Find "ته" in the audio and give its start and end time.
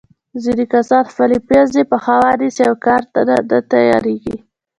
3.11-3.19